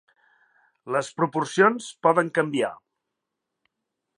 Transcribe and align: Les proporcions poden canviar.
Les 0.95 1.09
proporcions 1.19 1.91
poden 2.07 2.33
canviar. 2.39 2.73